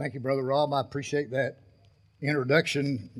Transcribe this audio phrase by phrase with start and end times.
[0.00, 0.72] Thank you, Brother Rob.
[0.72, 1.58] I appreciate that
[2.22, 3.10] introduction.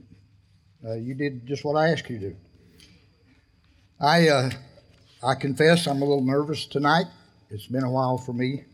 [0.83, 2.37] Uh, you did just what I asked you to.
[4.01, 4.51] I, uh,
[5.23, 7.05] I confess I'm a little nervous tonight.
[7.51, 8.65] It's been a while for me.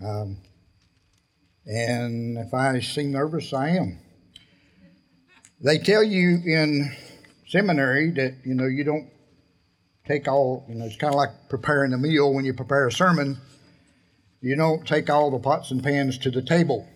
[0.00, 0.36] Um,
[1.66, 3.98] and if I seem nervous, I am.
[5.60, 6.96] They tell you in
[7.48, 9.10] seminary that, you know, you don't
[10.06, 12.92] take all, you know, it's kind of like preparing a meal when you prepare a
[12.92, 13.38] sermon.
[14.40, 16.88] You don't take all the pots and pans to the table.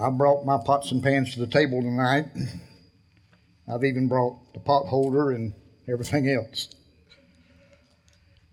[0.00, 2.26] I brought my pots and pans to the table tonight.
[3.68, 5.52] I've even brought the pot holder and
[5.90, 6.68] everything else.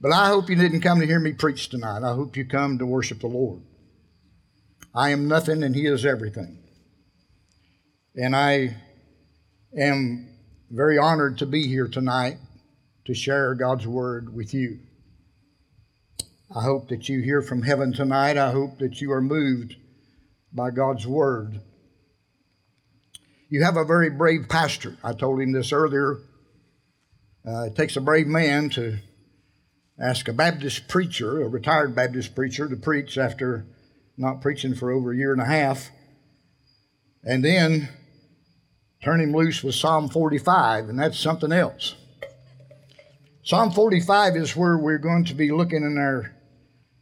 [0.01, 2.03] But I hope you didn't come to hear me preach tonight.
[2.03, 3.61] I hope you come to worship the Lord.
[4.93, 6.63] I am nothing and He is everything.
[8.15, 8.75] And I
[9.77, 10.29] am
[10.71, 12.37] very honored to be here tonight
[13.05, 14.79] to share God's Word with you.
[16.55, 18.37] I hope that you hear from heaven tonight.
[18.37, 19.75] I hope that you are moved
[20.55, 21.59] by God's word.
[23.49, 24.97] You have a very brave pastor.
[25.03, 26.19] I told him this earlier.
[27.45, 28.97] Uh, it takes a brave man to
[29.99, 33.65] ask a Baptist preacher, a retired Baptist preacher, to preach after
[34.17, 35.89] not preaching for over a year and a half,
[37.23, 37.89] and then
[39.03, 41.95] turn him loose with Psalm 45, and that's something else.
[43.43, 46.31] Psalm 45 is where we're going to be looking in our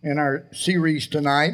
[0.02, 1.54] in our series tonight.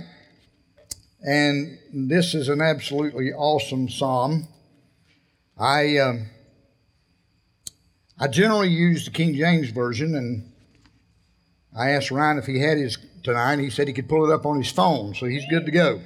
[1.21, 4.47] And this is an absolutely awesome psalm.
[5.57, 6.27] I um,
[8.17, 10.51] I generally use the King James version, and
[11.77, 13.53] I asked Ryan if he had his tonight.
[13.53, 15.71] And he said he could pull it up on his phone, so he's good to
[15.71, 16.01] go.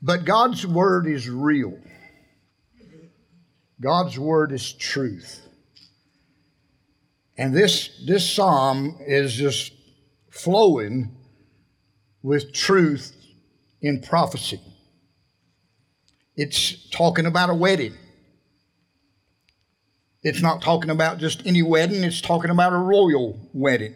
[0.00, 1.78] But God's word is real.
[3.80, 5.42] God's word is truth.
[7.36, 9.72] And this, this psalm is just
[10.36, 11.16] flowing
[12.22, 13.16] with truth
[13.80, 14.60] in prophecy.
[16.36, 17.94] It's talking about a wedding.
[20.22, 23.94] It's not talking about just any wedding, it's talking about a royal wedding.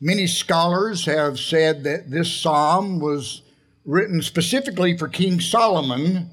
[0.00, 3.42] Many scholars have said that this psalm was
[3.84, 6.30] written specifically for King Solomon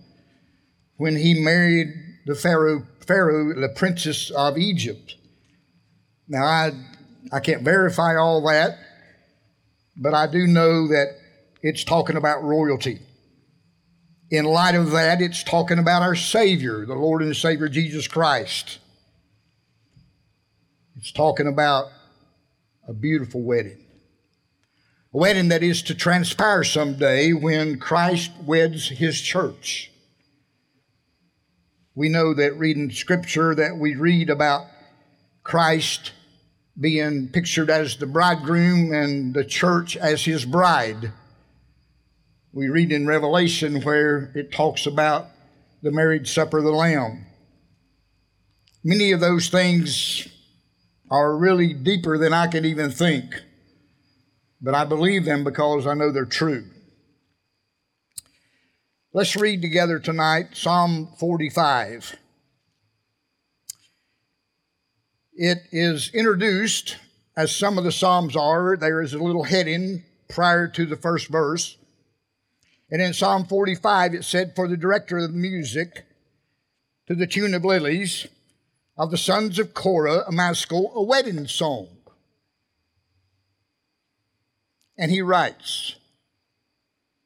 [0.96, 1.88] when he married
[2.26, 5.16] the Pharaoh, Pharaoh, the princess of Egypt.
[6.28, 6.72] Now, I
[7.32, 8.78] I can't verify all that,
[9.96, 11.18] but I do know that
[11.62, 13.00] it's talking about royalty.
[14.30, 18.80] In light of that, it's talking about our Savior, the Lord and Savior Jesus Christ.
[20.98, 21.88] It's talking about
[22.88, 23.86] a beautiful wedding.
[25.14, 29.92] A wedding that is to transpire someday when Christ weds his church.
[31.96, 34.68] We know that reading scripture that we read about
[35.44, 36.12] Christ
[36.80, 41.12] being pictured as the bridegroom and the church as his bride.
[42.54, 45.28] We read in Revelation where it talks about
[45.82, 47.26] the marriage supper of the Lamb.
[48.84, 50.28] Many of those things
[51.10, 53.42] are really deeper than I can even think,
[54.62, 56.66] but I believe them because I know they're true.
[59.14, 62.18] Let's read together tonight Psalm 45.
[65.40, 66.98] It is introduced,
[67.36, 71.28] as some of the Psalms are, there is a little heading prior to the first
[71.28, 71.78] verse.
[72.90, 76.08] And in Psalm 45, it said, For the director of music,
[77.06, 78.25] to the tune of lilies,
[78.98, 81.90] of the sons of Korah, a maskil, a wedding song.
[84.98, 85.98] And he writes,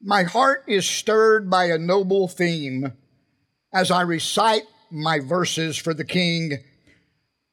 [0.01, 2.91] My heart is stirred by a noble theme
[3.71, 6.57] as I recite my verses for the king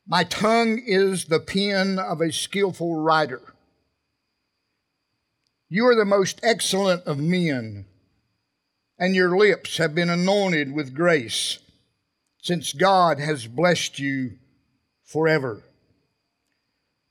[0.09, 3.43] my tongue is the pen of a skillful writer.
[5.69, 7.85] You are the most excellent of men,
[8.99, 11.59] and your lips have been anointed with grace,
[12.41, 14.39] since God has blessed you
[15.05, 15.63] forever.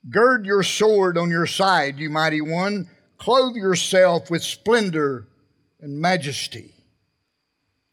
[0.09, 2.89] Gird your sword on your side, you mighty one.
[3.19, 5.27] Clothe yourself with splendor
[5.79, 6.73] and majesty.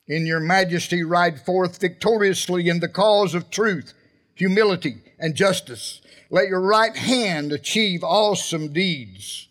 [0.07, 3.93] In your majesty, ride forth victoriously in the cause of truth
[4.35, 6.01] humility, and justice.
[6.31, 9.49] Let your right hand achieve awesome deeds.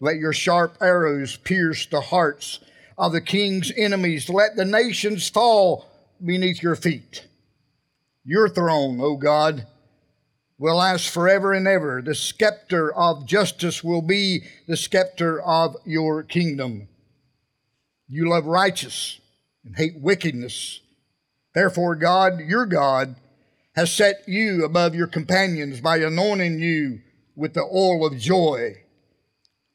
[0.00, 2.60] Let your sharp arrows pierce the hearts
[2.98, 4.28] of the king's enemies.
[4.28, 5.86] Let the nations fall
[6.24, 7.26] beneath your feet.
[8.24, 9.66] Your throne, O God,
[10.58, 12.02] will last forever and ever.
[12.02, 16.88] The scepter of justice will be the scepter of your kingdom.
[18.08, 19.20] You love righteous
[19.64, 20.80] and hate wickedness.
[21.54, 23.16] Therefore, God, your God,
[23.76, 27.00] has set you above your companions by anointing you
[27.36, 28.74] with the oil of joy.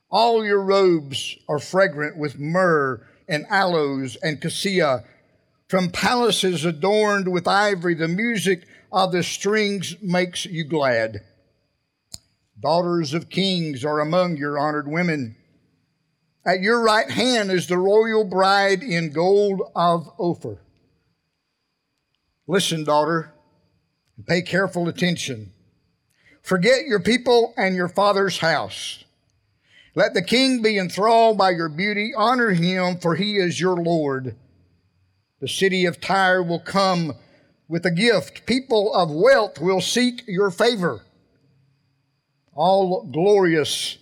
[0.10, 5.06] All your robes are fragrant with myrrh and aloes and cassia.
[5.70, 11.22] From palaces adorned with ivory, the music of the strings makes you glad.
[12.60, 15.36] Daughters of kings are among your honored women.
[16.44, 20.60] At your right hand is the royal bride in gold of Ophir.
[22.48, 23.32] Listen, daughter,
[24.26, 25.52] pay careful attention.
[26.42, 29.04] Forget your people and your father's house.
[29.94, 32.14] Let the king be enthralled by your beauty.
[32.16, 34.36] Honor him, for he is your Lord.
[35.40, 37.14] The city of Tyre will come
[37.68, 38.46] with a gift.
[38.46, 41.02] People of wealth will seek your favor.
[42.54, 43.98] All glorious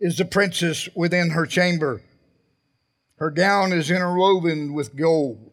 [0.00, 2.02] is the princess within her chamber.
[3.16, 5.51] Her gown is interwoven with gold.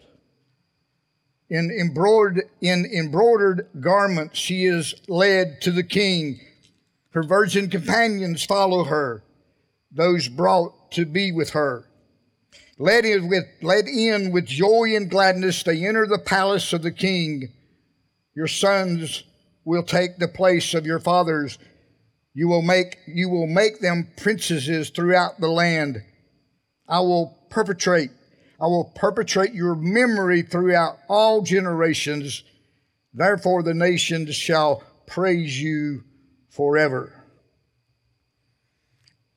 [1.49, 6.39] In embroidered, in embroidered garments, she is led to the king.
[7.11, 9.23] Her virgin companions follow her,
[9.91, 11.85] those brought to be with her.
[12.77, 16.91] Led in with, led in with joy and gladness, they enter the palace of the
[16.91, 17.51] king.
[18.35, 19.23] Your sons
[19.65, 21.57] will take the place of your fathers
[22.39, 26.03] you will make, you will make them princesses throughout the land.
[26.87, 28.11] I will perpetrate,
[28.61, 32.43] I will perpetrate your memory throughout all generations.
[33.13, 36.03] Therefore, the nations shall praise you
[36.49, 37.13] forever.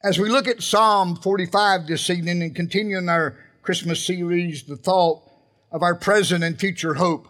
[0.03, 4.77] As we look at Psalm 45 this evening and continue in our Christmas series, the
[4.77, 5.23] thought
[5.71, 7.29] of our present and future hope,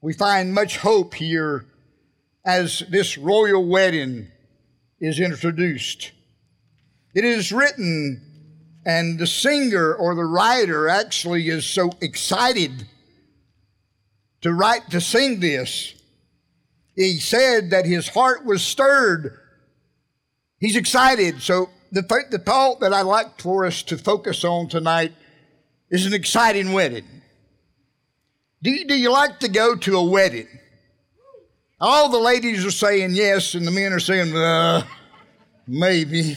[0.00, 1.66] we find much hope here
[2.44, 4.26] as this royal wedding
[4.98, 6.10] is introduced.
[7.14, 8.29] It is written,
[8.84, 12.86] and the singer or the writer actually is so excited
[14.40, 15.94] to write, to sing this.
[16.94, 19.38] He said that his heart was stirred.
[20.58, 21.42] He's excited.
[21.42, 25.12] So, the, th- the thought that I'd like for us to focus on tonight
[25.90, 27.04] is an exciting wedding.
[28.62, 30.46] Do you, do you like to go to a wedding?
[31.80, 34.84] All the ladies are saying yes, and the men are saying, uh,
[35.66, 36.36] maybe.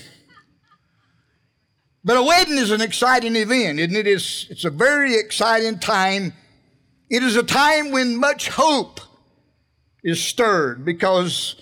[2.03, 4.07] But a wedding is an exciting event, isn't it?
[4.07, 6.33] It's, it's a very exciting time.
[7.09, 8.99] It is a time when much hope
[10.03, 11.55] is stirred because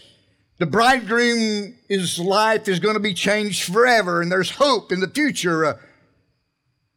[0.57, 5.09] the bridegroom, his life is going to be changed forever, and there's hope in the
[5.09, 5.65] future.
[5.65, 5.73] Uh,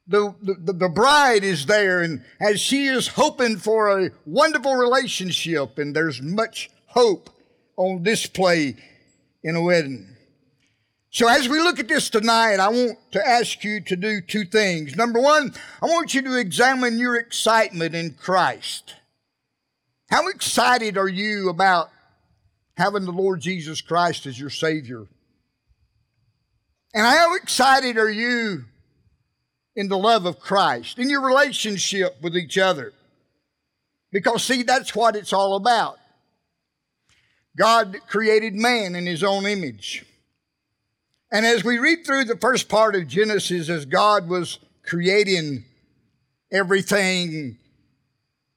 [0.07, 5.79] the, the, the bride is there, and as she is hoping for a wonderful relationship,
[5.79, 7.29] and there's much hope
[7.77, 8.77] on display
[9.43, 10.14] in a wedding.
[11.15, 14.45] So, as we look at this tonight, I want to ask you to do two
[14.45, 14.97] things.
[14.97, 18.97] Number one, I want you to examine your excitement in Christ.
[20.11, 21.91] How excited are you about
[22.77, 25.07] having the Lord Jesus Christ as your Savior?
[26.93, 28.65] And how excited are you
[29.77, 32.93] in the love of Christ, in your relationship with each other?
[34.11, 35.97] Because, see, that's what it's all about.
[37.57, 40.05] God created man in his own image.
[41.35, 45.65] And as we read through the first part of Genesis, as God was creating
[46.53, 47.59] everything,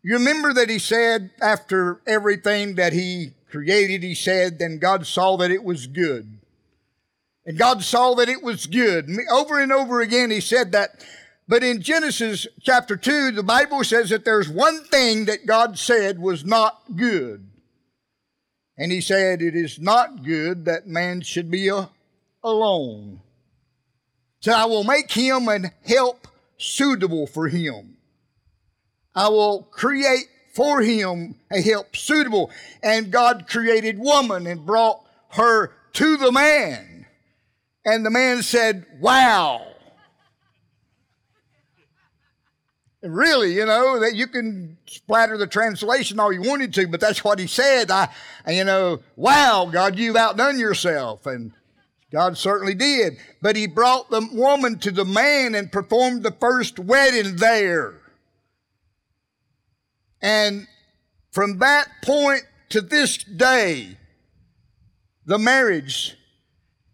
[0.04, 5.38] you remember that He said, after everything that He created, He said, then God saw
[5.38, 6.38] that it was good.
[7.48, 9.10] And God saw that it was good.
[9.32, 11.04] Over and over again, He said that.
[11.48, 16.20] But in Genesis chapter 2, the Bible says that there's one thing that God said
[16.20, 17.44] was not good.
[18.78, 21.72] And he said, It is not good that man should be
[22.50, 23.22] alone.
[24.40, 26.28] So I will make him an help
[26.58, 27.98] suitable for him.
[29.14, 32.52] I will create for him a help suitable.
[32.82, 37.06] And God created woman and brought her to the man.
[37.84, 39.68] And the man said, Wow.
[43.02, 47.24] really, you know, that you can splatter the translation all you wanted to, but that's
[47.24, 47.92] what he said.
[47.92, 48.10] I,
[48.48, 51.26] you know, wow, God, you've outdone yourself.
[51.26, 51.54] And
[52.12, 53.18] God certainly did.
[53.42, 57.96] But he brought the woman to the man and performed the first wedding there.
[60.22, 60.68] And
[61.32, 63.98] from that point to this day,
[65.26, 66.18] the marriage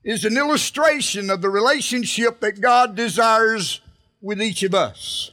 [0.03, 3.79] is an illustration of the relationship that God desires
[4.21, 5.31] with each of us.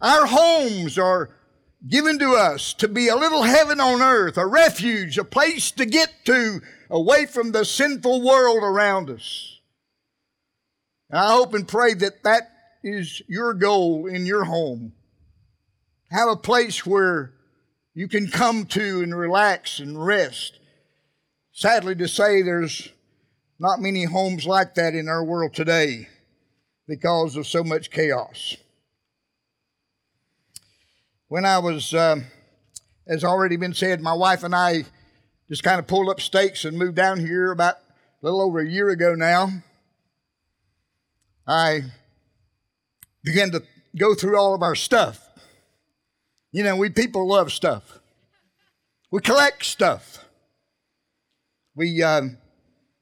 [0.00, 1.30] Our homes are
[1.88, 5.86] given to us to be a little heaven on earth, a refuge, a place to
[5.86, 9.60] get to away from the sinful world around us.
[11.08, 12.50] And I hope and pray that that
[12.82, 14.92] is your goal in your home.
[16.10, 17.32] Have a place where
[17.94, 20.58] you can come to and relax and rest.
[21.52, 22.88] sadly to say, there's
[23.58, 26.08] not many homes like that in our world today
[26.88, 28.56] because of so much chaos.
[31.28, 32.24] When I was, um,
[33.06, 34.84] as already been said, my wife and I
[35.50, 38.68] just kind of pulled up stakes and moved down here about a little over a
[38.68, 39.50] year ago now.
[41.46, 41.82] I
[43.24, 43.62] began to
[43.98, 45.28] go through all of our stuff.
[46.52, 47.98] You know, we people love stuff.
[49.10, 50.24] We collect stuff.
[51.74, 52.38] We um,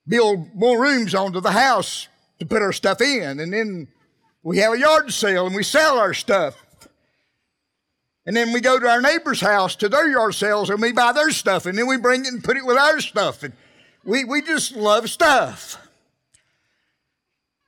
[0.07, 3.89] build more rooms onto the house to put our stuff in, and then
[4.43, 6.65] we have a yard sale and we sell our stuff.
[8.29, 11.13] And then we go to our neighbor's house to their yard sales and we buy
[11.13, 13.43] their stuff, and then we bring it and put it with our stuff.
[13.43, 13.55] And
[14.05, 15.79] we, we just love stuff.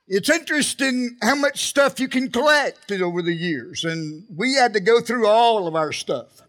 [0.07, 4.79] It's interesting how much stuff you can collect over the years, and we had to
[4.79, 6.43] go through all of our stuff.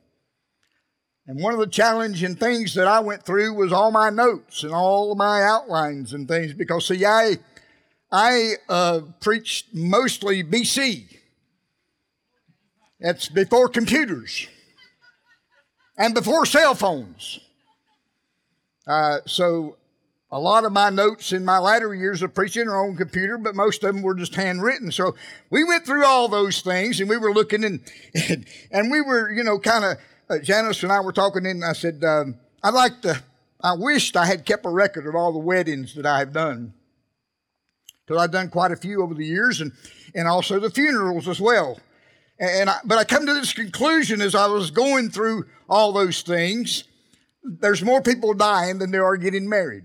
[1.27, 4.75] And one of the challenging things that I went through was all my notes and
[4.75, 7.39] all my outlines and things because, see, I,
[8.11, 11.22] I uh, preached mostly BC.
[13.03, 14.47] That's before computers
[15.99, 17.41] and before cell phones.
[18.87, 19.77] Uh, so
[20.31, 23.57] a lot of my notes in my latter years of preaching are on computer, but
[23.57, 24.93] most of them were just handwritten.
[24.93, 25.17] So
[25.51, 27.81] we went through all those things and we were looking and,
[28.15, 29.99] and, and we were, you know, kind of
[30.31, 33.21] uh, Janice and I were talking, and I said, um, I'd like to,
[33.61, 36.73] I wished I had kept a record of all the weddings that I have done.
[38.07, 39.73] Because I've done quite a few over the years, and,
[40.15, 41.79] and also the funerals as well.
[42.43, 46.23] And I, but I come to this conclusion as I was going through all those
[46.23, 46.83] things.
[47.45, 49.85] There's more people dying than there are getting married.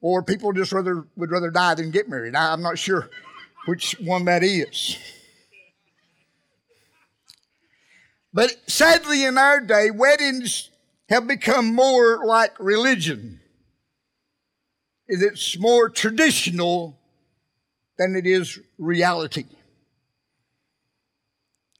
[0.00, 2.34] Or people just rather would rather die than get married.
[2.34, 3.10] I, I'm not sure
[3.66, 4.98] which one that is.
[8.34, 10.68] But sadly, in our day, weddings
[11.08, 13.38] have become more like religion.
[15.06, 16.98] It's more traditional
[18.02, 19.44] than it is reality.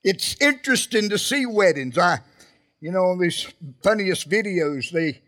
[0.04, 1.98] It's interesting to see weddings.
[1.98, 2.20] I,
[2.80, 3.52] you know, these
[3.82, 5.20] funniest videos, they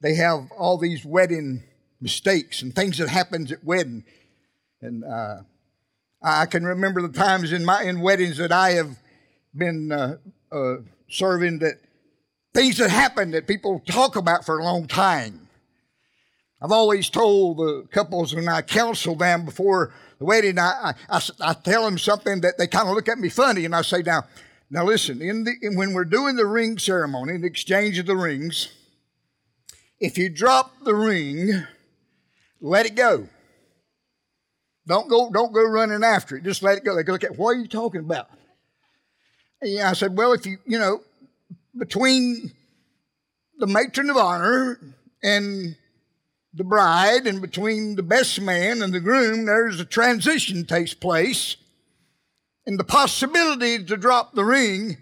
[0.00, 1.62] they have all these wedding
[2.00, 4.04] mistakes and things that happens at wedding.
[4.80, 5.42] And uh,
[6.22, 8.98] I can remember the times in my in weddings that I have
[9.54, 10.16] been uh,
[10.52, 10.76] uh,
[11.08, 11.80] serving that
[12.54, 15.48] things that happen that people talk about for a long time.
[16.60, 21.52] I've always told the couples when I counsel them before the wedding, I, I, I,
[21.54, 24.24] tell them something that they kind of look at me funny, and I say, now,
[24.70, 28.16] now listen, in the, in, when we're doing the ring ceremony, the exchange of the
[28.16, 28.72] rings,
[30.00, 31.66] if you drop the ring,
[32.60, 33.28] let it go.
[34.86, 36.44] Don't go, don't go running after it.
[36.44, 36.94] Just let it go.
[36.94, 38.28] They look at, what are you talking about?
[39.60, 41.00] And I said, well, if you, you know,
[41.76, 42.52] between
[43.58, 44.78] the matron of honor
[45.22, 45.76] and
[46.56, 51.56] the bride and between the best man and the groom, there's a transition takes place
[52.66, 54.96] and the possibility to drop the ring.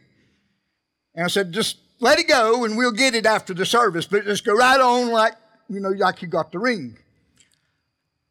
[1.15, 4.25] And I said, just let it go and we'll get it after the service, but
[4.25, 5.35] just go right on like,
[5.69, 6.99] you know, like you got the ring.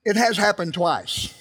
[0.03, 1.34] It has happened twice.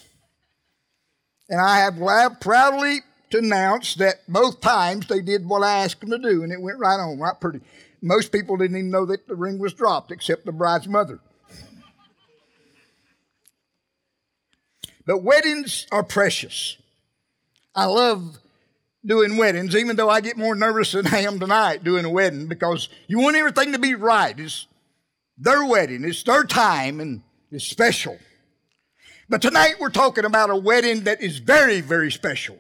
[1.49, 6.11] And I have proudly to announce that both times they did what I asked them
[6.11, 7.61] to do, and it went right on, right pretty.
[8.01, 11.19] Most people didn't even know that the ring was dropped, except the bride's mother.
[15.07, 16.77] But weddings are precious.
[17.75, 18.39] I love
[19.05, 22.47] doing weddings, even though I get more nervous than I am tonight doing a wedding
[22.47, 24.39] because you want everything to be right.
[24.39, 24.67] It's
[25.39, 28.19] their wedding, it's their time, and it's special.
[29.29, 32.59] But tonight we're talking about a wedding that is very, very special.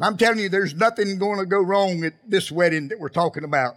[0.00, 3.44] I'm telling you, there's nothing going to go wrong at this wedding that we're talking
[3.44, 3.76] about.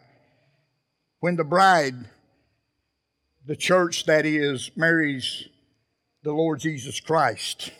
[1.19, 1.95] When the bride,
[3.45, 5.48] the church that is, marries
[6.23, 7.71] the Lord Jesus Christ.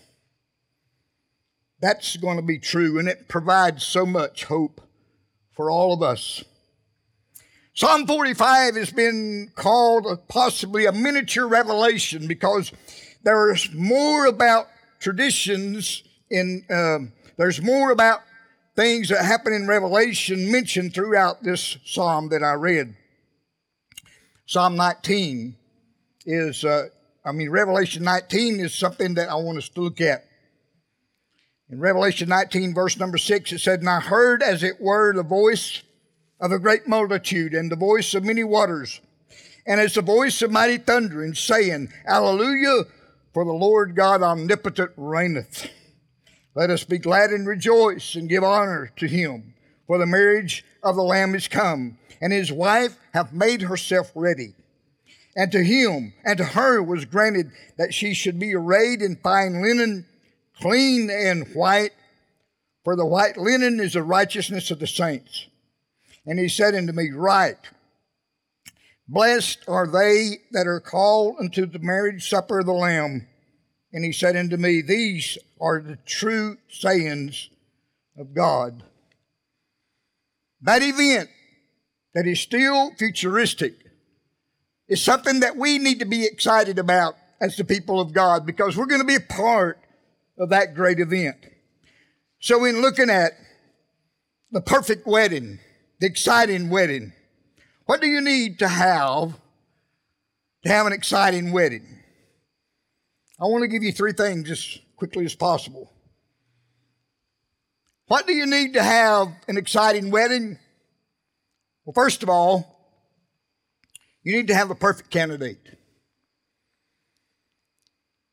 [1.81, 4.81] That's going to be true, and it provides so much hope
[5.53, 6.43] for all of us.
[7.73, 12.71] Psalm 45 has been called possibly a miniature revelation because
[13.23, 14.67] there's more about
[14.99, 16.99] traditions in, uh,
[17.37, 18.21] there's more about
[18.75, 22.95] things that happen in Revelation mentioned throughout this psalm that I read.
[24.45, 25.55] Psalm 19
[26.25, 26.87] is, uh,
[27.29, 30.25] I mean, Revelation 19 is something that I want us to look at.
[31.69, 35.21] In Revelation 19, verse number 6, it said, And I heard as it were the
[35.21, 35.83] voice
[36.39, 38.99] of a great multitude and the voice of many waters,
[39.67, 42.85] and as the voice of mighty thundering, saying, Alleluia,
[43.31, 45.69] for the Lord God omnipotent reigneth.
[46.55, 49.53] Let us be glad and rejoice and give honor to him.
[49.85, 54.55] for the marriage of the Lamb is come, and his wife hath made herself ready.
[55.39, 59.61] And to him and to her was granted that she should be arrayed in fine
[59.61, 60.05] linen,
[60.59, 61.93] clean and white,
[62.83, 65.47] for the white linen is the righteousness of the saints.
[66.25, 67.69] And he said unto me, Write,
[69.07, 73.25] Blessed are they that are called unto the marriage supper of the Lamb.
[73.93, 77.49] And he said unto me, These are the true sayings
[78.17, 78.83] of God.
[80.63, 81.29] That event
[82.13, 83.85] that is still futuristic
[84.89, 88.75] is something that we need to be excited about as the people of God because
[88.75, 89.79] we're going to be a part
[90.37, 91.37] of that great event.
[92.39, 93.33] So, in looking at
[94.51, 95.59] the perfect wedding,
[95.99, 97.13] the exciting wedding,
[97.85, 99.33] what do you need to have
[100.63, 101.85] to have an exciting wedding?
[103.39, 105.91] I want to give you three things as quickly as possible.
[108.07, 110.57] What do you need to have an exciting wedding?
[111.85, 112.78] Well, first of all,
[114.23, 115.59] you need to have a perfect candidate.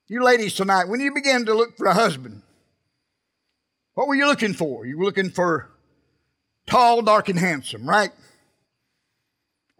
[0.08, 2.42] You ladies tonight, when you begin to look for a husband,
[3.94, 4.86] what were you looking for?
[4.86, 5.70] You were looking for
[6.66, 8.10] tall, dark, and handsome, right?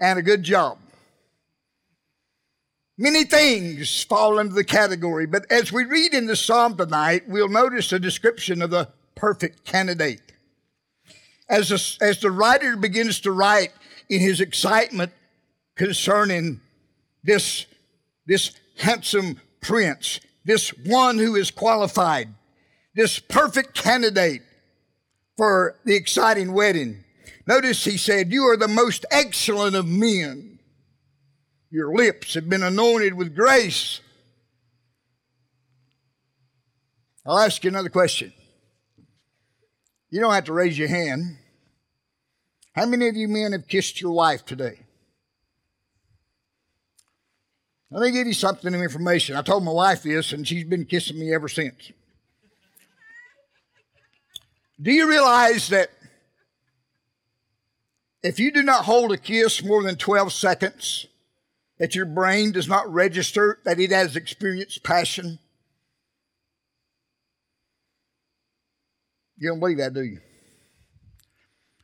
[0.01, 0.79] And a good job.
[2.99, 7.49] Many things fall into the category, but as we read in the psalm tonight, we'll
[7.49, 10.23] notice a description of the perfect candidate.
[11.49, 13.73] As, the, as the writer begins to write
[14.09, 15.13] in his excitement
[15.77, 16.61] concerning
[17.23, 17.67] this,
[18.27, 22.29] this handsome prince, this one who is qualified,
[22.95, 24.43] this perfect candidate
[25.37, 27.05] for the exciting wedding.
[27.47, 30.59] Notice he said, You are the most excellent of men.
[31.71, 34.01] Your lips have been anointed with grace.
[37.25, 38.33] I'll ask you another question.
[40.11, 41.39] You don't have to raise your hand.
[42.73, 44.86] How many of you men have kissed your wife today?
[47.91, 49.37] Let me give you something of information.
[49.37, 51.93] I told my wife this, and she's been kissing me ever since.
[54.81, 55.91] Do you realize that
[58.23, 61.07] if you do not hold a kiss more than 12 seconds,
[61.79, 65.39] that your brain does not register that it has experienced passion?
[69.39, 70.21] You don't believe that, do you?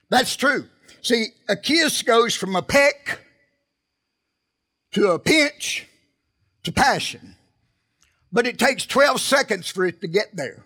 [0.08, 0.68] That's true.
[1.00, 3.20] See, a kiss goes from a peck
[4.92, 5.86] to a pinch
[6.64, 7.36] to passion,
[8.32, 10.64] but it takes 12 seconds for it to get there.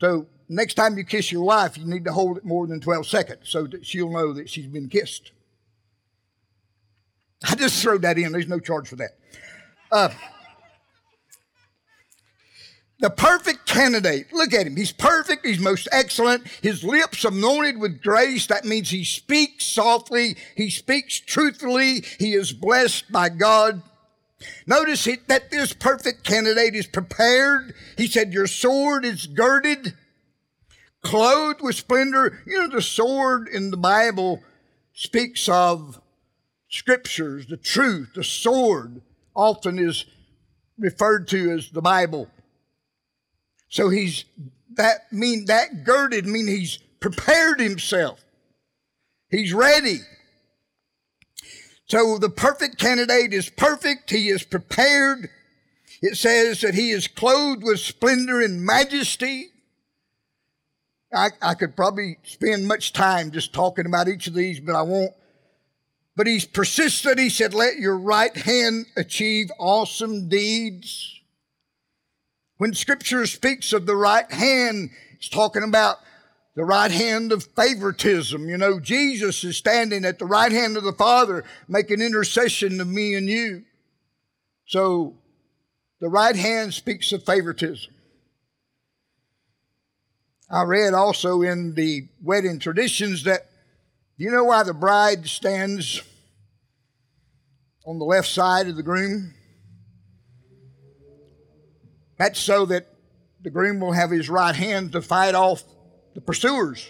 [0.00, 3.06] So, next time you kiss your wife, you need to hold it more than 12
[3.06, 5.32] seconds so that she'll know that she's been kissed.
[7.48, 8.32] I just throw that in.
[8.32, 9.18] There's no charge for that.
[9.90, 10.10] Uh,
[13.00, 14.32] the perfect candidate.
[14.32, 14.76] Look at him.
[14.76, 15.44] He's perfect.
[15.44, 16.46] He's most excellent.
[16.62, 18.46] His lips anointed with grace.
[18.46, 20.36] That means he speaks softly.
[20.54, 22.04] He speaks truthfully.
[22.18, 23.82] He is blessed by God.
[24.66, 27.74] Notice it, that this perfect candidate is prepared.
[27.96, 29.94] He said, Your sword is girded,
[31.02, 32.42] clothed with splendor.
[32.46, 34.42] You know, the sword in the Bible
[34.94, 36.00] speaks of
[36.68, 39.02] scriptures, the truth, the sword
[39.34, 40.06] often is
[40.78, 42.28] referred to as the Bible.
[43.70, 44.24] So he's
[44.74, 48.22] that mean that girded mean he's prepared himself.
[49.30, 50.00] He's ready.
[51.86, 54.10] So the perfect candidate is perfect.
[54.10, 55.28] He is prepared.
[56.02, 59.50] It says that he is clothed with splendor and majesty.
[61.12, 64.82] I, I could probably spend much time just talking about each of these, but I
[64.82, 65.12] won't.
[66.16, 67.18] But he's persistent.
[67.18, 71.19] He said, Let your right hand achieve awesome deeds.
[72.60, 75.96] When scripture speaks of the right hand, it's talking about
[76.54, 78.50] the right hand of favoritism.
[78.50, 82.84] You know, Jesus is standing at the right hand of the Father, making intercession to
[82.84, 83.64] me and you.
[84.66, 85.14] So
[86.02, 87.94] the right hand speaks of favoritism.
[90.50, 93.48] I read also in the wedding traditions that
[94.18, 96.02] do you know why the bride stands
[97.86, 99.32] on the left side of the groom?
[102.20, 102.86] That's so that
[103.40, 105.64] the groom will have his right hand to fight off
[106.12, 106.86] the pursuers.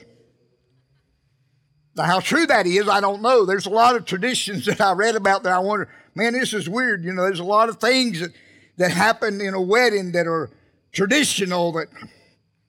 [1.94, 3.46] Now, how true that is, I don't know.
[3.46, 6.68] There's a lot of traditions that I read about that I wonder, man, this is
[6.68, 7.04] weird.
[7.04, 8.32] You know, there's a lot of things that,
[8.78, 10.50] that happen in a wedding that are
[10.90, 11.86] traditional that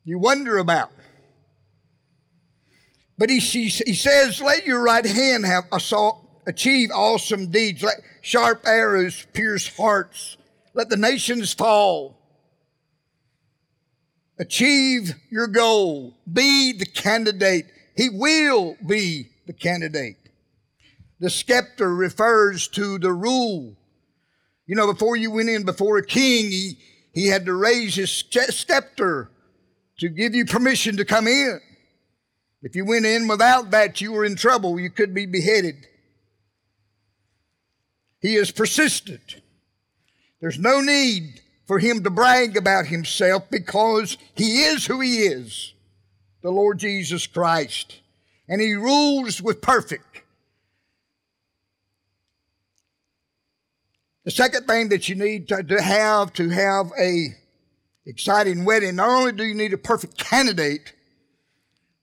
[0.04, 0.92] you wonder about.
[3.18, 7.82] But he, he, he says, let your right hand have assault, achieve awesome deeds.
[7.82, 10.38] Let sharp arrows pierce hearts.
[10.76, 12.21] Let the nations fall.
[14.42, 16.18] Achieve your goal.
[16.32, 17.68] Be the candidate.
[17.96, 20.18] He will be the candidate.
[21.20, 23.78] The scepter refers to the rule.
[24.66, 26.80] You know, before you went in before a king, he,
[27.14, 29.30] he had to raise his scepter
[30.00, 31.60] to give you permission to come in.
[32.64, 34.80] If you went in without that, you were in trouble.
[34.80, 35.88] You could be beheaded.
[38.20, 39.42] He is persistent.
[40.40, 41.42] There's no need
[41.72, 45.74] for him to brag about himself because he is who he is,
[46.42, 48.02] the Lord Jesus Christ.
[48.50, 50.24] And he rules with perfect.
[54.26, 57.28] The second thing that you need to, to have to have a
[58.06, 60.92] exciting wedding, not only do you need a perfect candidate,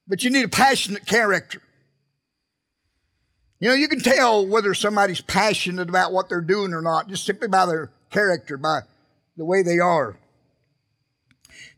[0.07, 1.61] but you need a passionate character.
[3.61, 7.27] You know, you can tell whether somebody's passionate about what they're doing or not just
[7.27, 8.81] simply by their character, by
[9.39, 10.19] the way they are.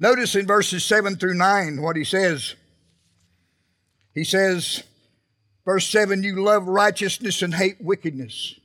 [0.01, 2.57] Notice in verses 7 through 9 what he says.
[4.15, 4.83] He says,
[5.65, 8.59] verse 7, you love righteousness and hate wickedness.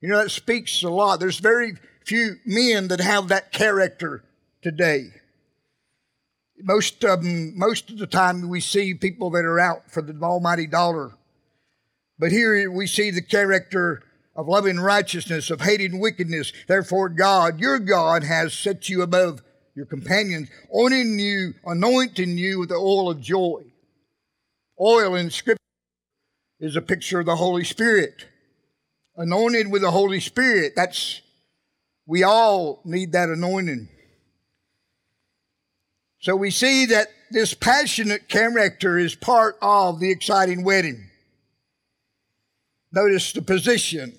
[0.00, 1.20] You know, that speaks a lot.
[1.20, 4.22] There's very few men that have that character
[4.60, 5.12] today.
[6.58, 10.18] Most of them, most of the time, we see people that are out for the
[10.22, 11.12] almighty dollar.
[12.18, 14.02] But here we see the character
[14.36, 16.52] of loving righteousness, of hating wickedness.
[16.68, 19.42] Therefore, God, your God, has set you above
[19.74, 23.64] your companions, anointing you, anointing you with the oil of joy.
[24.80, 25.60] Oil in Scripture
[26.60, 28.26] is a picture of the Holy Spirit.
[29.16, 30.74] Anointed with the Holy Spirit.
[30.76, 31.22] That's
[32.06, 33.88] we all need that anointing.
[36.20, 41.08] So we see that this passionate character is part of the exciting wedding.
[42.92, 44.16] Notice the position.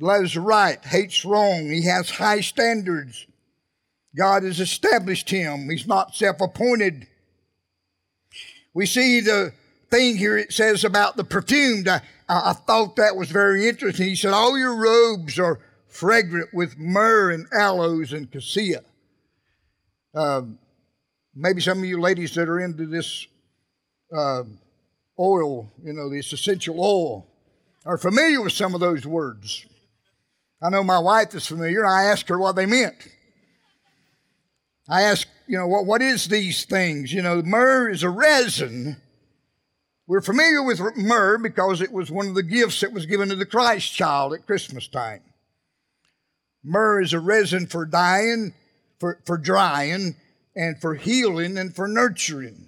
[0.00, 1.68] Loves right, hates wrong.
[1.70, 3.26] He has high standards.
[4.16, 5.68] God has established him.
[5.68, 7.06] He's not self appointed.
[8.74, 9.52] We see the
[9.90, 11.88] thing here it says about the perfumed.
[11.88, 14.08] I, I, thought that was very interesting.
[14.08, 18.82] He said, All your robes are fragrant with myrrh and aloes and cassia.
[20.14, 20.58] Um,
[21.34, 23.26] maybe some of you ladies that are into this
[24.14, 24.44] uh,
[25.18, 27.26] oil, you know, this essential oil,
[27.84, 29.66] are familiar with some of those words.
[30.60, 31.80] I know my wife is familiar.
[31.84, 33.08] and I asked her what they meant.
[34.88, 37.12] I asked, you know, what, what is these things?
[37.12, 38.96] You know, myrrh is a resin.
[40.06, 43.36] We're familiar with myrrh because it was one of the gifts that was given to
[43.36, 45.20] the Christ child at Christmas time.
[46.64, 48.54] Myrrh is a resin for dyeing,
[48.98, 50.16] for, for drying,
[50.56, 52.67] and for healing and for nurturing.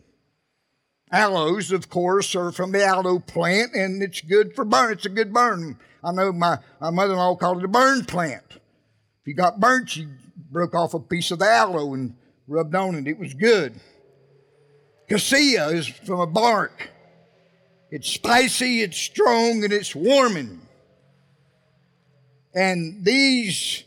[1.13, 4.93] Aloes, of course, are from the aloe plant, and it's good for burn.
[4.93, 5.79] It's a good burn.
[6.05, 8.45] I know my, my mother-in-law called it a burn plant.
[8.51, 10.09] If you got burnt, you
[10.51, 12.15] broke off a piece of the aloe and
[12.47, 13.09] rubbed on it.
[13.09, 13.81] It was good.
[15.09, 16.91] Cassia is from a bark.
[17.91, 20.61] It's spicy, it's strong, and it's warming.
[22.55, 23.83] And these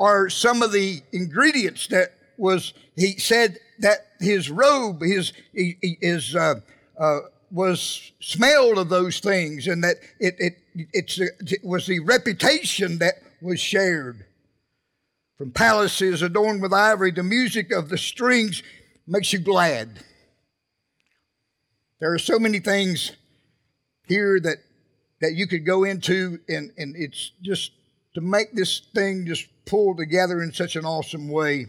[0.00, 6.56] are some of the ingredients that was he said that his robe, his, his, uh,
[6.98, 7.20] uh,
[7.52, 10.58] was smelled of those things and that it, it,
[10.92, 14.24] it was the reputation that was shared.
[15.38, 18.62] From palaces adorned with ivory, the music of the strings
[19.06, 20.00] makes you glad.
[22.00, 23.12] There are so many things
[24.08, 24.58] here that,
[25.20, 27.70] that you could go into, and, and it's just
[28.14, 31.66] to make this thing just pull together in such an awesome way.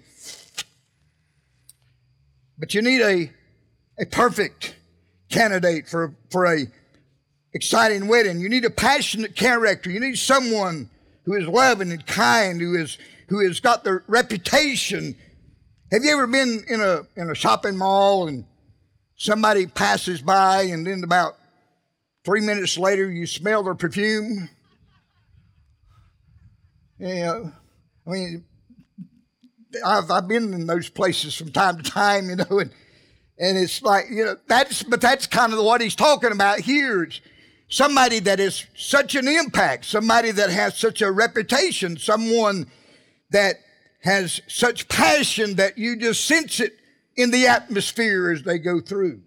[2.57, 3.31] But you need a,
[3.99, 4.75] a perfect
[5.29, 6.67] candidate for, for a
[7.53, 8.39] exciting wedding.
[8.39, 9.89] You need a passionate character.
[9.89, 10.89] You need someone
[11.25, 12.97] who is loving and kind, who is
[13.29, 15.15] who has got the reputation.
[15.91, 18.45] Have you ever been in a in a shopping mall and
[19.15, 21.37] somebody passes by and then about
[22.25, 24.49] three minutes later you smell their perfume?
[26.99, 27.43] Yeah,
[28.07, 28.45] I mean,
[29.86, 32.71] I've, I've been in those places from time to time, you know, and,
[33.38, 37.03] and it's like, you know, that's, but that's kind of what he's talking about here.
[37.03, 37.21] It's
[37.69, 42.67] somebody that is such an impact, somebody that has such a reputation, someone
[43.31, 43.55] that
[44.03, 46.77] has such passion that you just sense it
[47.15, 49.21] in the atmosphere as they go through.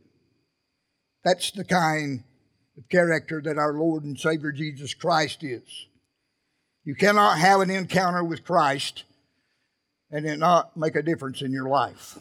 [1.24, 2.22] That's the kind
[2.78, 5.86] of character that our Lord and Savior Jesus Christ is.
[6.84, 9.04] You cannot have an encounter with Christ
[10.10, 12.18] and it not make a difference in your life.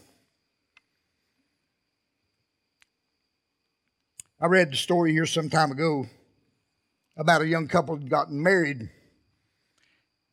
[4.41, 6.07] I read the story here some time ago
[7.17, 8.89] about a young couple had gotten married,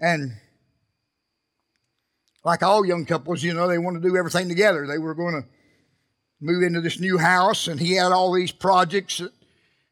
[0.01, 0.33] and
[2.45, 4.87] like all young couples, you know, they want to do everything together.
[4.87, 5.49] They were going to
[6.41, 9.33] move into this new house, and he had all these projects that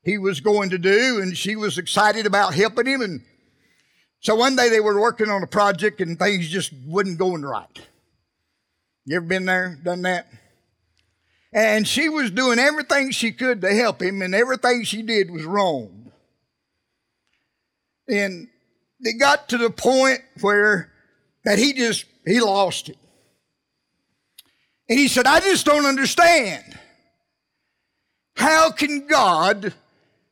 [0.02, 3.02] he was going to do, and she was excited about helping him.
[3.02, 3.24] And
[4.20, 7.80] so one day they were working on a project, and things just wasn't going right.
[9.06, 10.28] You ever been there, done that?
[11.52, 15.44] And she was doing everything she could to help him, and everything she did was
[15.44, 16.12] wrong.
[18.08, 18.48] And
[19.00, 20.92] it got to the point where
[21.44, 22.98] that he just he lost it.
[24.88, 26.78] And he said, I just don't understand.
[28.36, 29.72] How can God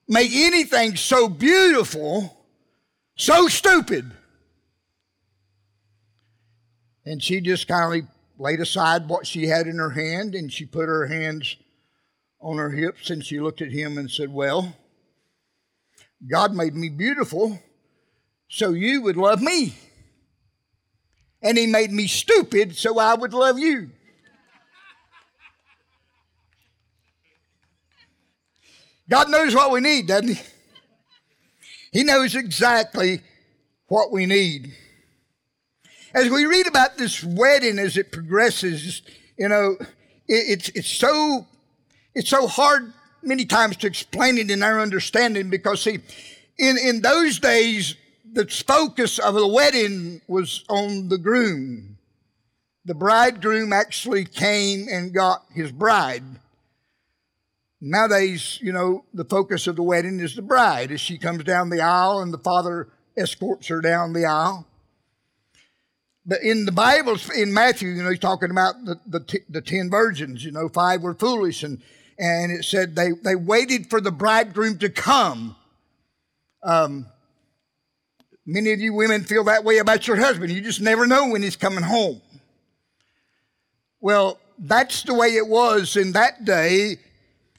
[0.09, 2.38] make anything so beautiful
[3.19, 4.11] so stupid?
[7.05, 10.65] And she just kind of laid aside what she had in her hand and she
[10.65, 11.57] put her hands
[12.41, 14.75] on her hips and she looked at him and said, Well,
[16.31, 17.61] God made me beautiful
[18.49, 19.75] so you would love me
[21.43, 23.91] and he made me stupid so I would love you.
[29.09, 30.43] God knows what we need, doesn't he?
[31.93, 33.23] He knows exactly
[33.87, 34.75] what we need.
[36.15, 39.03] As we read about this wedding as it progresses,
[39.39, 39.77] you know,
[40.27, 41.47] it's, it's so
[42.15, 46.01] it's so hard many times to explain it in our understanding because see,
[46.59, 47.95] in, in those days,
[48.33, 51.99] the focus of the wedding was on the groom.
[52.85, 56.25] The bridegroom actually came and got his bride.
[57.81, 61.71] Nowadays, you know, the focus of the wedding is the bride as she comes down
[61.71, 64.67] the aisle and the father escorts her down the aisle.
[66.27, 69.89] But in the Bible, in Matthew, you know, he's talking about the, the, the ten
[69.91, 71.81] virgins, you know, five were foolish, and,
[72.19, 75.57] and it said they, they waited for the bridegroom to come.
[76.63, 77.07] Um,
[78.51, 80.51] Many of you women feel that way about your husband.
[80.51, 82.23] You just never know when he's coming home.
[84.01, 86.97] Well, that's the way it was in that day.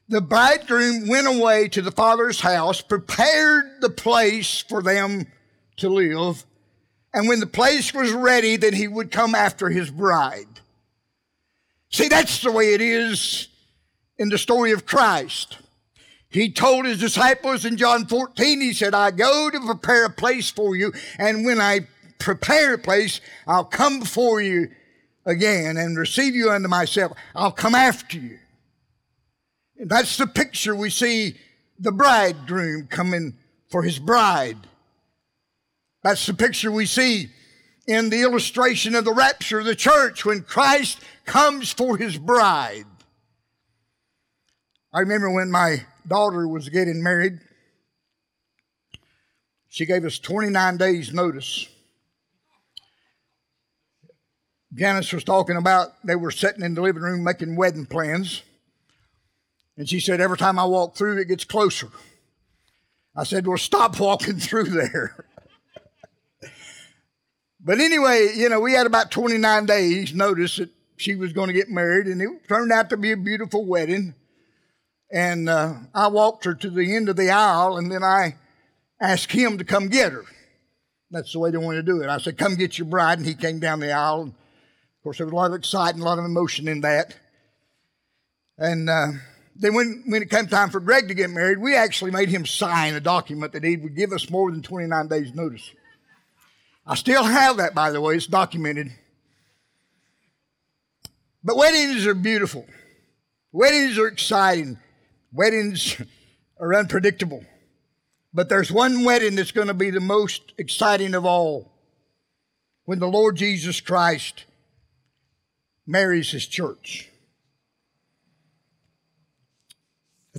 [0.09, 5.27] The bridegroom went away to the father's house, prepared the place for them
[5.77, 6.45] to live,
[7.13, 10.47] and when the place was ready, then he would come after his bride.
[11.91, 13.47] See, that's the way it is
[14.17, 15.57] in the story of Christ.
[16.29, 20.49] He told his disciples in John 14, he said, I go to prepare a place
[20.49, 21.81] for you, and when I
[22.19, 24.69] prepare a place, I'll come before you
[25.25, 27.15] again and receive you unto myself.
[27.35, 28.39] I'll come after you.
[29.79, 31.35] And that's the picture we see
[31.79, 33.37] the bridegroom coming
[33.69, 34.57] for his bride.
[36.03, 37.29] That's the picture we see
[37.87, 42.85] in the illustration of the rapture of the church when Christ comes for his bride.
[44.93, 47.39] I remember when my daughter was getting married,
[49.69, 51.67] she gave us 29 days' notice.
[54.73, 58.43] Janice was talking about they were sitting in the living room making wedding plans.
[59.79, 61.87] And she said, Every time I walk through, it gets closer.
[63.15, 65.25] I said, Well, stop walking through there.
[67.61, 71.53] but anyway, you know, we had about 29 days' notice that she was going to
[71.53, 74.15] get married, and it turned out to be a beautiful wedding.
[75.11, 78.35] And uh, I walked her to the end of the aisle, and then I
[78.99, 80.25] asked him to come get her.
[81.09, 82.09] That's the way they wanted to do it.
[82.09, 83.19] I said, Come get your bride.
[83.19, 84.23] And he came down the aisle.
[84.23, 87.15] And of course, there was a lot of excitement, a lot of emotion in that.
[88.57, 89.11] And uh,
[89.59, 92.45] then when, when it came time for Greg to get married, we actually made him
[92.45, 95.69] sign a document that he would give us more than 29 days' notice.
[96.87, 98.91] I still have that, by the way, it's documented.
[101.43, 102.65] But weddings are beautiful,
[103.51, 104.79] weddings are exciting.
[105.31, 106.01] Weddings
[106.59, 107.43] are unpredictable.
[108.33, 111.71] But there's one wedding that's going to be the most exciting of all
[112.85, 114.45] when the Lord Jesus Christ
[115.85, 117.08] marries his church.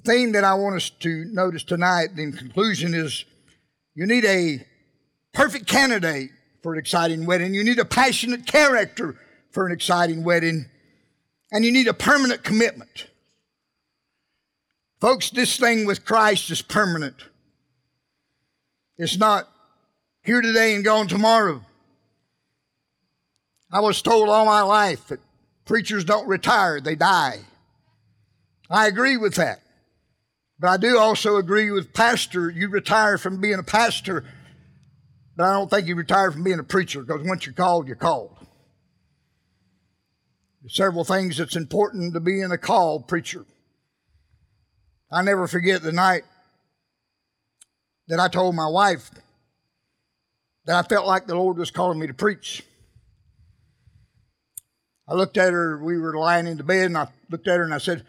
[0.00, 3.26] The thing that I want us to notice tonight in conclusion is
[3.94, 4.64] you need a
[5.34, 6.30] perfect candidate
[6.62, 7.52] for an exciting wedding.
[7.52, 9.16] You need a passionate character
[9.50, 10.66] for an exciting wedding.
[11.52, 13.08] And you need a permanent commitment.
[15.02, 17.16] Folks, this thing with Christ is permanent.
[18.96, 19.50] It's not
[20.22, 21.62] here today and gone tomorrow.
[23.70, 25.20] I was told all my life that
[25.66, 27.40] preachers don't retire, they die.
[28.70, 29.60] I agree with that.
[30.60, 34.24] But I do also agree with pastor, you retire from being a pastor,
[35.34, 37.96] but I don't think you retire from being a preacher because once you're called, you're
[37.96, 38.36] called.
[40.60, 43.46] There's several things that's important to being a called preacher.
[45.10, 46.24] I never forget the night
[48.08, 49.10] that I told my wife
[50.66, 52.62] that I felt like the Lord was calling me to preach.
[55.08, 57.64] I looked at her, we were lying in the bed, and I looked at her
[57.64, 58.04] and I said,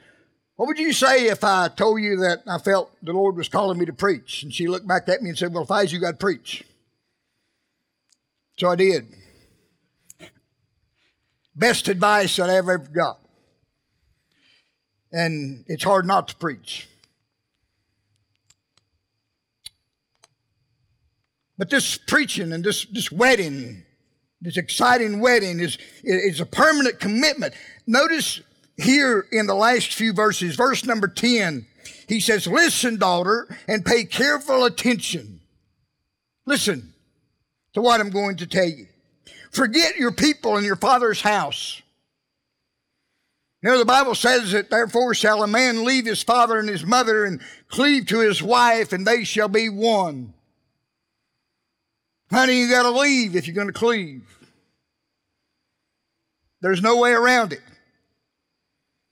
[0.61, 3.79] What would you say if I told you that I felt the Lord was calling
[3.79, 4.43] me to preach?
[4.43, 6.63] And she looked back at me and said, Well, if I was you, I'd preach.
[8.59, 9.07] So I did.
[11.55, 13.19] Best advice that I ever got.
[15.11, 16.87] And it's hard not to preach.
[21.57, 23.81] But this preaching and this, this wedding,
[24.41, 27.55] this exciting wedding is, is a permanent commitment.
[27.87, 28.41] Notice
[28.81, 31.65] here in the last few verses, verse number 10,
[32.07, 35.41] he says, Listen, daughter, and pay careful attention.
[36.45, 36.93] Listen
[37.73, 38.87] to what I'm going to tell you.
[39.51, 41.81] Forget your people and your father's house.
[43.63, 47.25] Know, the Bible says that therefore shall a man leave his father and his mother
[47.25, 50.33] and cleave to his wife, and they shall be one.
[52.31, 54.23] Honey, you got to leave if you're going to cleave.
[56.61, 57.61] There's no way around it.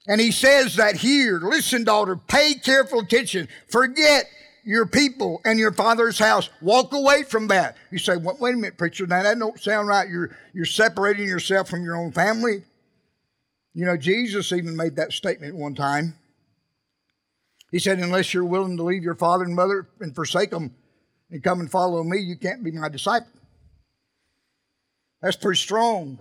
[0.10, 3.48] And he says that here, listen, daughter, pay careful attention.
[3.68, 4.26] Forget
[4.66, 6.50] your people and your father's house.
[6.62, 7.78] Walk away from that.
[7.92, 10.10] You say, well, wait a minute, preacher, now that don't sound right.
[10.10, 12.64] You're, you're separating yourself from your own family.
[13.76, 16.16] You know, Jesus even made that statement one time.
[17.72, 20.74] He said, unless you're willing to leave your father and mother and forsake them
[21.30, 23.30] and come and follow me, you can't be my disciple.
[25.22, 26.18] That's pretty strong.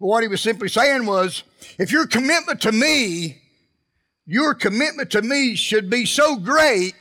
[0.00, 1.42] But what he was simply saying was,
[1.78, 3.42] if your commitment to me,
[4.26, 6.94] your commitment to me should be so great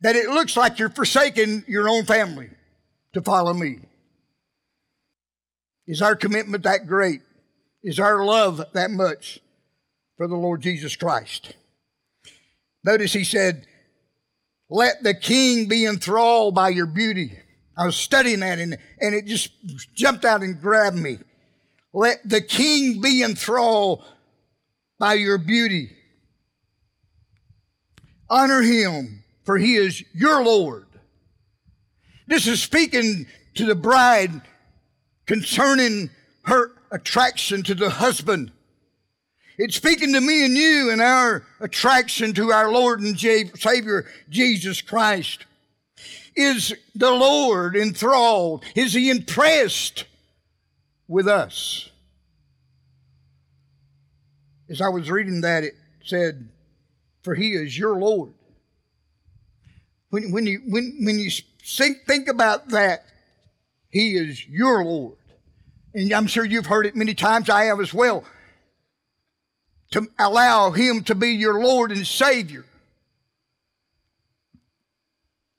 [0.00, 2.50] that it looks like you're forsaking your own family
[3.14, 3.78] to follow me.
[5.86, 7.20] Is our commitment that great?
[7.82, 9.40] Is our love that much
[10.16, 11.54] for the Lord Jesus Christ?
[12.82, 13.66] Notice he said,
[14.68, 17.38] Let the king be enthralled by your beauty.
[17.76, 19.50] I was studying that and, and it just
[19.94, 21.18] jumped out and grabbed me.
[21.94, 24.04] Let the king be enthralled
[24.98, 25.92] by your beauty.
[28.28, 30.86] Honor him, for he is your Lord.
[32.26, 34.42] This is speaking to the bride
[35.26, 36.10] concerning
[36.42, 38.50] her attraction to the husband.
[39.56, 44.80] It's speaking to me and you and our attraction to our Lord and Savior, Jesus
[44.80, 45.46] Christ.
[46.34, 48.64] Is the Lord enthralled?
[48.74, 50.06] Is he impressed
[51.08, 51.90] with us.
[54.68, 56.48] As I was reading that, it said,
[57.22, 58.32] For he is your Lord.
[60.10, 61.30] When, when, you, when, when you
[61.62, 63.04] think, think about that,
[63.90, 65.16] he is your Lord.
[65.92, 68.24] And I'm sure you've heard it many times, I have as well.
[69.92, 72.64] To allow him to be your Lord and Savior.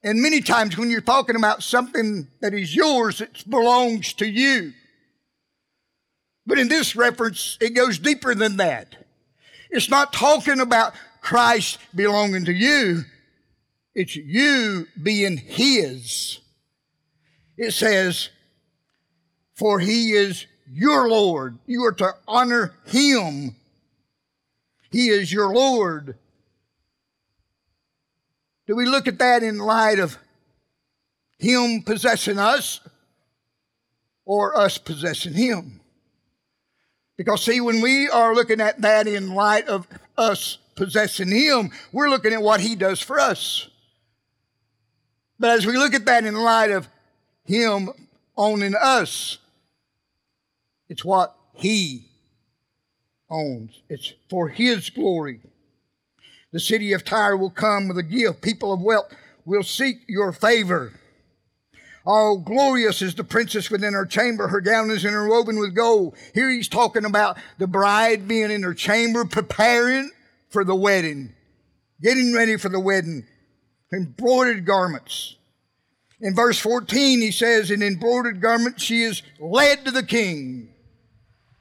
[0.03, 4.73] And many times when you're talking about something that is yours, it belongs to you.
[6.45, 8.95] But in this reference, it goes deeper than that.
[9.69, 13.03] It's not talking about Christ belonging to you,
[13.95, 16.39] it's you being His.
[17.57, 18.29] It says,
[19.53, 21.57] For He is your Lord.
[21.65, 23.55] You are to honor Him.
[24.91, 26.17] He is your Lord.
[28.67, 30.17] Do we look at that in light of
[31.37, 32.81] Him possessing us
[34.25, 35.79] or us possessing Him?
[37.17, 42.09] Because, see, when we are looking at that in light of us possessing Him, we're
[42.09, 43.69] looking at what He does for us.
[45.39, 46.87] But as we look at that in light of
[47.45, 47.89] Him
[48.35, 49.37] owning us,
[50.89, 52.09] it's what He
[53.29, 55.39] owns, it's for His glory.
[56.51, 58.41] The city of Tyre will come with a gift.
[58.41, 59.13] People of wealth
[59.45, 60.93] will seek your favor.
[62.05, 64.47] Oh, glorious is the princess within her chamber.
[64.47, 66.15] Her gown is interwoven with gold.
[66.33, 70.11] Here he's talking about the bride being in her chamber, preparing
[70.49, 71.33] for the wedding,
[72.01, 73.25] getting ready for the wedding.
[73.91, 75.37] Embroidered garments.
[76.21, 80.69] In verse 14, he says, In embroidered garments, she is led to the king.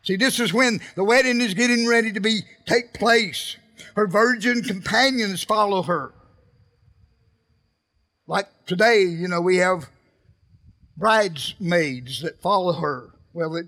[0.03, 3.57] See, this is when the wedding is getting ready to be take place.
[3.97, 6.13] Her virgin companions follow her.
[8.27, 9.89] Like today, you know, we have
[10.97, 13.11] bridesmaids that follow her.
[13.33, 13.67] Well, it,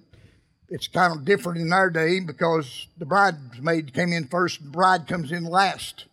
[0.68, 5.06] it's kind of different in our day because the bridesmaid came in first, the bride
[5.06, 6.06] comes in last.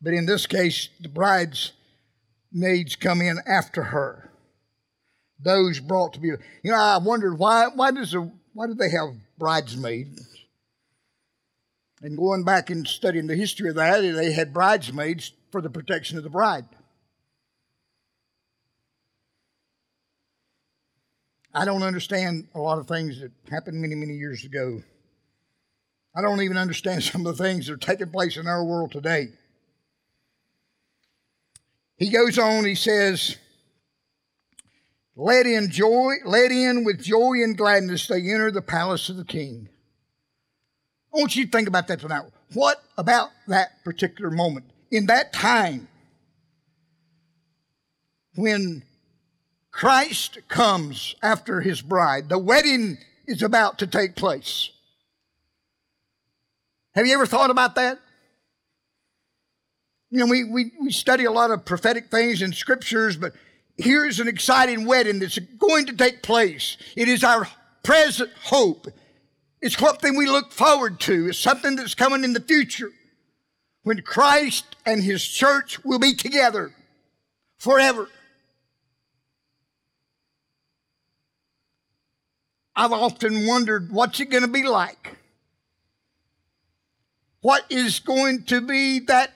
[0.00, 4.30] But in this case, the bridesmaids come in after her.
[5.40, 7.68] Those brought to be, you know, I wondered why.
[7.74, 10.24] Why does a, why do they have bridesmaids?
[12.02, 16.16] And going back and studying the history of that, they had bridesmaids for the protection
[16.16, 16.64] of the bride.
[21.54, 24.82] I don't understand a lot of things that happened many, many years ago.
[26.14, 28.92] I don't even understand some of the things that are taking place in our world
[28.92, 29.28] today.
[31.96, 33.36] He goes on, he says,
[35.16, 39.24] let in joy, let in with joy and gladness they enter the palace of the
[39.24, 39.68] king.
[41.12, 42.22] I want you to think about that tonight.
[42.52, 44.66] What about that particular moment?
[44.92, 45.88] In that time,
[48.36, 48.84] when
[49.78, 52.98] Christ comes after his bride, the wedding
[53.28, 54.70] is about to take place.
[56.96, 58.00] Have you ever thought about that?
[60.10, 63.34] You know, we, we, we study a lot of prophetic things in scriptures, but
[63.76, 66.76] here's an exciting wedding that's going to take place.
[66.96, 67.46] It is our
[67.84, 68.88] present hope.
[69.62, 71.28] It's something we look forward to.
[71.28, 72.90] It's something that's coming in the future
[73.84, 76.72] when Christ and his church will be together
[77.60, 78.08] forever.
[82.78, 85.16] I've often wondered what's it going to be like?
[87.40, 89.32] What is going to be that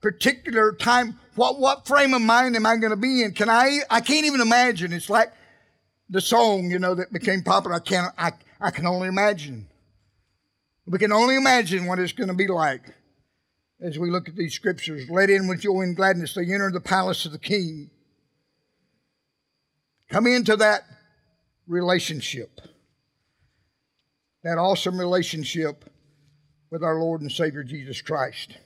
[0.00, 1.20] particular time?
[1.34, 3.32] What, what frame of mind am I going to be in?
[3.32, 4.94] Can I, I can't even imagine.
[4.94, 5.30] It's like
[6.08, 7.76] the song, you know, that became popular.
[7.76, 8.32] I can't, I,
[8.62, 9.68] I can only imagine.
[10.86, 12.94] We can only imagine what it's going to be like
[13.78, 15.10] as we look at these scriptures.
[15.10, 17.90] Let in with joy and gladness, they enter the palace of the king.
[20.08, 20.84] Come into that
[21.66, 22.58] relationship
[24.46, 25.90] that awesome relationship
[26.70, 28.56] with our Lord and Savior Jesus Christ.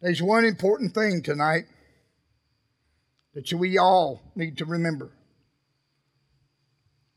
[0.00, 1.64] There's one important thing tonight
[3.34, 5.10] that we all need to remember.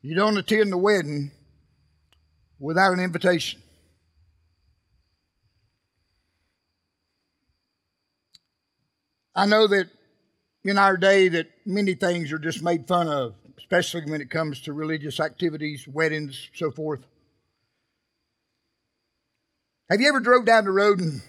[0.01, 1.31] You don't attend the wedding
[2.59, 3.61] without an invitation.
[9.33, 9.87] I know that
[10.65, 14.61] in our day that many things are just made fun of especially when it comes
[14.61, 17.05] to religious activities, weddings, so forth.
[19.89, 21.21] Have you ever drove down the road and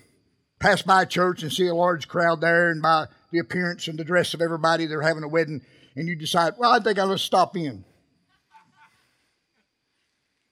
[0.59, 3.99] passed by a church and see a large crowd there and by the appearance and
[3.99, 5.63] the dress of everybody they're having a wedding
[5.95, 7.85] and you decide, well, I think I'll just stop in.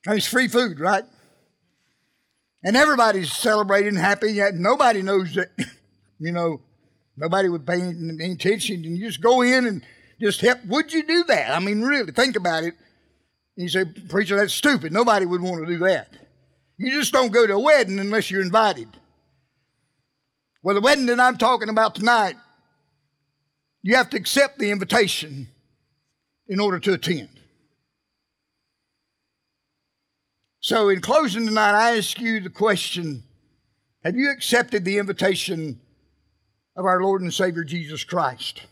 [0.06, 1.04] And it's free food, right?
[2.62, 5.48] And everybody's celebrating, happy, yet nobody knows that,
[6.18, 6.60] you know,
[7.16, 8.84] nobody would pay any attention.
[8.84, 9.82] And you just go in and
[10.20, 10.64] just help.
[10.66, 11.50] Would you do that?
[11.50, 12.74] I mean, really, think about it.
[13.56, 14.92] You say, Preacher, that's stupid.
[14.92, 16.12] Nobody would want to do that.
[16.78, 18.88] You just don't go to a wedding unless you're invited.
[20.62, 22.36] Well, the wedding that I'm talking about tonight,
[23.82, 25.48] you have to accept the invitation
[26.48, 27.28] in order to attend.
[30.60, 33.22] So, in closing tonight, I ask you the question
[34.04, 35.80] Have you accepted the invitation
[36.74, 38.62] of our Lord and Savior Jesus Christ?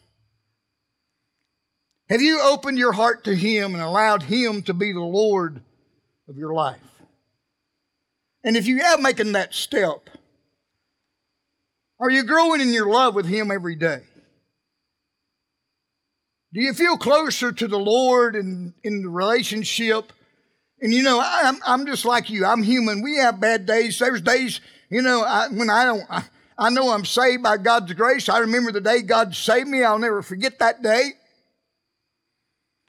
[2.11, 5.63] Have you opened your heart to Him and allowed Him to be the Lord
[6.29, 6.81] of your life?
[8.43, 10.11] And if you have making that step,
[11.99, 14.03] are you growing in your love with Him every day?
[16.53, 20.13] Do you feel closer to the Lord in, in the relationship?
[20.81, 22.45] And you know, I, am I'm just like you.
[22.45, 23.03] I'm human.
[23.03, 23.99] We have bad days.
[23.99, 26.25] There's days, you know, I, when I don't, I,
[26.59, 28.29] I know I'm saved by God's grace.
[28.29, 29.83] I remember the day God saved me.
[29.83, 31.15] I'll never forget that day.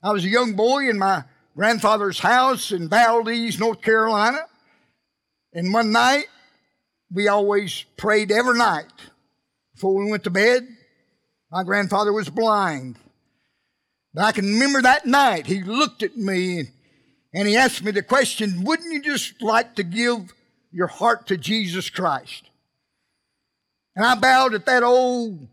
[0.05, 1.23] I was a young boy in my
[1.57, 4.37] grandfather's house in Valdese, North Carolina.
[5.51, 6.25] And one night,
[7.11, 8.85] we always prayed every night
[9.73, 10.67] before we went to bed.
[11.51, 12.97] My grandfather was blind.
[14.13, 16.65] But I can remember that night, he looked at me
[17.33, 20.31] and he asked me the question Wouldn't you just like to give
[20.71, 22.51] your heart to Jesus Christ?
[23.95, 25.47] And I bowed at that old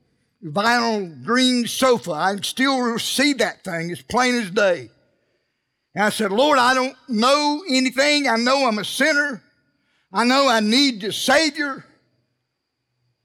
[0.45, 2.13] vinyl green sofa.
[2.13, 4.91] I still see that thing as plain as day.
[5.95, 8.29] And I said, Lord, I don't know anything.
[8.29, 9.43] I know I'm a sinner.
[10.13, 11.85] I know I need the Savior.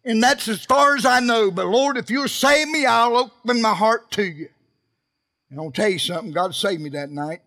[0.04, 1.52] And that's as far as I know.
[1.52, 4.50] But Lord, if you'll save me, I'll open my heart to you.
[5.50, 7.42] And I'll tell you something, God saved me that night.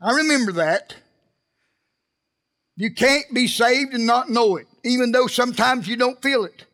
[0.00, 0.94] I remember that.
[2.76, 6.66] You can't be saved and not know it, even though sometimes you don't feel it.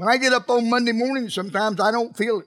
[0.00, 2.46] When I get up on Monday morning, sometimes I don't feel it.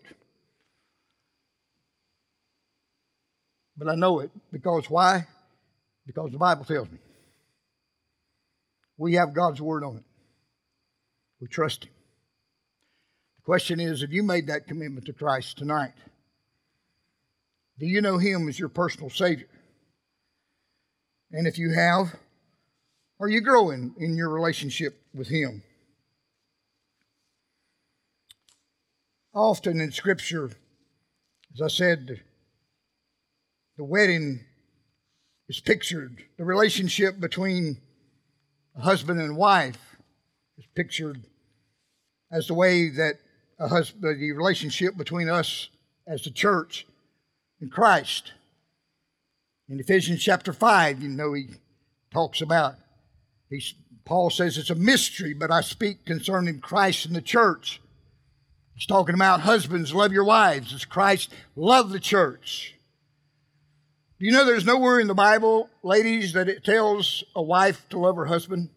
[3.77, 5.27] But I know it because why?
[6.07, 6.97] Because the Bible tells me.
[8.97, 10.03] We have God's Word on it.
[11.39, 11.91] We trust Him.
[13.35, 15.93] The question is have you made that commitment to Christ tonight?
[17.77, 19.45] Do you know Him as your personal Savior?
[21.31, 22.15] And if you have,
[23.19, 25.61] are you growing in your relationship with Him?
[29.33, 30.51] Often in Scripture,
[31.53, 32.21] as I said,
[33.77, 34.41] the wedding
[35.49, 37.77] is pictured, the relationship between
[38.75, 39.97] a husband and wife
[40.57, 41.23] is pictured
[42.31, 43.15] as the way that
[43.59, 45.69] a husband, the relationship between us
[46.05, 46.85] as the church
[47.59, 48.33] and Christ.
[49.67, 51.49] In Ephesians chapter 5, you know, he
[52.11, 52.75] talks about,
[53.49, 53.73] he's,
[54.05, 57.79] Paul says it's a mystery, but I speak concerning Christ and the church.
[58.75, 62.75] He's talking about husbands, love your wives as Christ loved the church.
[64.19, 67.99] Do you know there's nowhere in the Bible, ladies, that it tells a wife to
[67.99, 68.69] love her husband?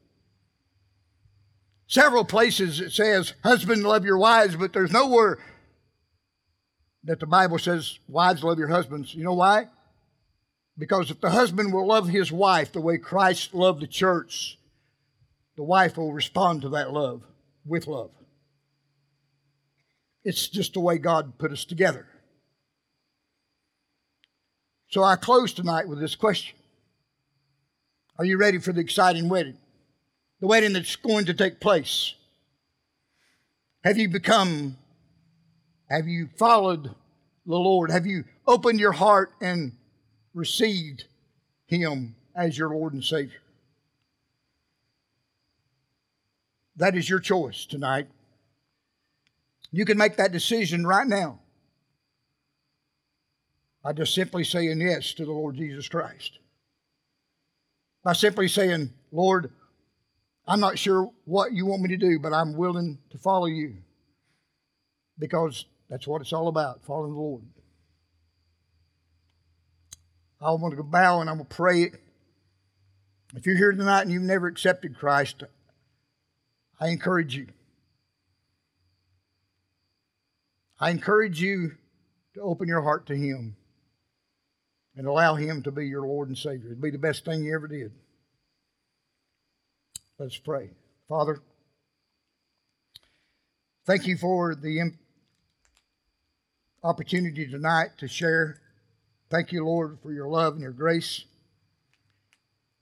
[1.86, 5.38] Several places it says, husband, love your wives, but there's nowhere
[7.04, 9.14] that the Bible says, wives, love your husbands.
[9.14, 9.68] You know why?
[10.76, 14.58] Because if the husband will love his wife the way Christ loved the church,
[15.56, 17.22] the wife will respond to that love
[17.64, 18.10] with love.
[20.26, 22.04] It's just the way God put us together.
[24.88, 26.56] So I close tonight with this question
[28.18, 29.56] Are you ready for the exciting wedding?
[30.40, 32.14] The wedding that's going to take place?
[33.84, 34.76] Have you become,
[35.88, 36.86] have you followed
[37.46, 37.92] the Lord?
[37.92, 39.76] Have you opened your heart and
[40.34, 41.04] received
[41.66, 43.42] Him as your Lord and Savior?
[46.74, 48.08] That is your choice tonight.
[49.76, 51.38] You can make that decision right now
[53.84, 56.38] by just simply saying yes to the Lord Jesus Christ.
[58.02, 59.52] By simply saying, Lord,
[60.48, 63.74] I'm not sure what you want me to do, but I'm willing to follow you
[65.18, 67.42] because that's what it's all about, following the Lord.
[70.40, 71.82] I want to go bow and I'm going to pray.
[71.82, 71.96] it.
[73.34, 75.42] If you're here tonight and you've never accepted Christ,
[76.80, 77.48] I encourage you
[80.78, 81.72] I encourage you
[82.34, 83.56] to open your heart to Him
[84.94, 86.66] and allow Him to be your Lord and Savior.
[86.66, 87.92] It'd be the best thing you ever did.
[90.18, 90.70] Let's pray.
[91.08, 91.40] Father,
[93.86, 94.92] thank you for the
[96.82, 98.60] opportunity tonight to share.
[99.30, 101.24] Thank you, Lord, for your love and your grace.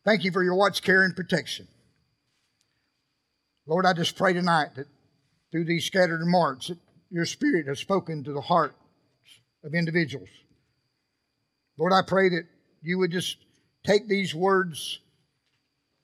[0.05, 1.67] Thank you for your watch, care, and protection.
[3.67, 4.87] Lord, I just pray tonight that
[5.51, 6.79] through these scattered remarks, that
[7.15, 8.75] your Spirit has spoken to the hearts
[9.63, 10.29] of individuals.
[11.79, 12.43] Lord, I pray that
[12.83, 13.37] you would just
[13.87, 14.99] take these words,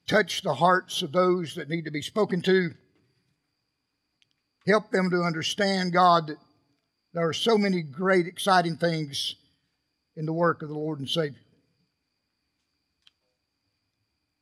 [0.06, 2.70] touch the hearts of those that need to be spoken to,
[4.68, 6.38] help them to understand, God, that
[7.12, 9.34] there are so many great, exciting things
[10.16, 11.40] in the work of the Lord and Savior.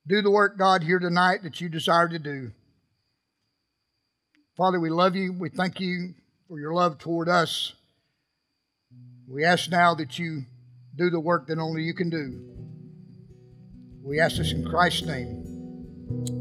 [0.07, 2.53] Do the work, God, here tonight that you desire to do.
[4.55, 5.33] Father, we love you.
[5.33, 6.13] We thank you
[6.49, 7.75] for your love toward us.
[9.29, 10.45] We ask now that you
[10.97, 12.41] do the work that only you can do.
[14.03, 16.38] We ask this in Christ's name.